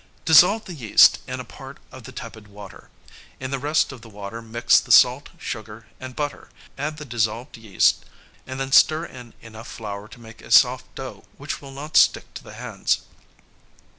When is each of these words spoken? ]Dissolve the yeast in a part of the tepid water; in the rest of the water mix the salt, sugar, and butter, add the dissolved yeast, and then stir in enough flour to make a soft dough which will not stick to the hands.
]Dissolve 0.25 0.65
the 0.65 0.73
yeast 0.73 1.19
in 1.27 1.39
a 1.39 1.45
part 1.45 1.77
of 1.91 2.05
the 2.05 2.11
tepid 2.11 2.47
water; 2.47 2.89
in 3.39 3.51
the 3.51 3.59
rest 3.59 3.91
of 3.91 4.01
the 4.01 4.09
water 4.09 4.41
mix 4.41 4.79
the 4.79 4.91
salt, 4.91 5.29
sugar, 5.37 5.85
and 5.99 6.15
butter, 6.15 6.49
add 6.75 6.97
the 6.97 7.05
dissolved 7.05 7.55
yeast, 7.55 8.03
and 8.47 8.59
then 8.59 8.71
stir 8.71 9.05
in 9.05 9.35
enough 9.43 9.67
flour 9.67 10.07
to 10.07 10.19
make 10.19 10.41
a 10.41 10.49
soft 10.49 10.95
dough 10.95 11.25
which 11.37 11.61
will 11.61 11.69
not 11.69 11.97
stick 11.97 12.33
to 12.33 12.43
the 12.43 12.53
hands. 12.55 13.01